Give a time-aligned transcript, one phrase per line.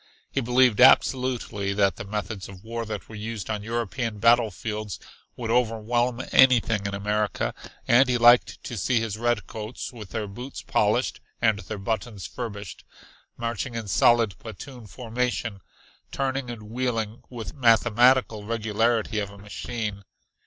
[0.31, 4.99] He believed absolutely that the methods of war that were used on European battlefields
[5.35, 7.53] would overwhelm anything in America,
[7.87, 12.83] and he liked to see his redcoats with their boots polished and their buttons furbished,
[13.37, 15.61] marching in solid platoon formation,
[16.11, 20.03] turning and wheeling with the mathematical regularity of a machine.